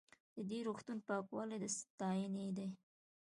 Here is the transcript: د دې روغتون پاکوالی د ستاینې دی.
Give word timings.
د 0.35 0.37
دې 0.49 0.59
روغتون 0.67 0.97
پاکوالی 1.07 1.57
د 1.63 1.65
ستاینې 1.79 2.47
دی. 2.57 2.69